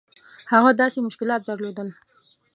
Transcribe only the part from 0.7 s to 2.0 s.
داسې مشکلات درلودل.